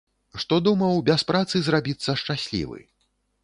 [0.43, 2.85] Што думаў без працы зрабіцца шчаслівы.